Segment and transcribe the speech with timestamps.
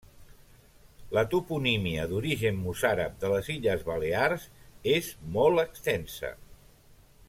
[1.17, 4.49] La toponímia d'origen mossàrab de les Illes Balears
[4.97, 6.37] és molt extensa.